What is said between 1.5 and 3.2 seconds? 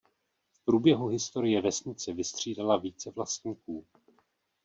vesnice vystřídala více